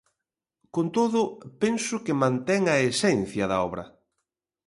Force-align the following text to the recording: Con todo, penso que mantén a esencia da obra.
Con 0.75 0.85
todo, 0.97 1.21
penso 1.63 1.95
que 2.05 2.19
mantén 2.23 2.61
a 2.73 2.75
esencia 2.91 3.45
da 3.51 3.57
obra. 3.67 3.85